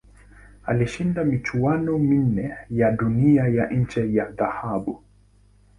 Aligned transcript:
Alishinda 0.65 1.23
michuano 1.23 1.97
minne 1.97 2.57
ya 2.69 2.91
Dunia 2.91 3.47
ya 3.47 3.67
nje 3.69 4.13
ya 4.13 4.25
dhahabu. 4.31 5.03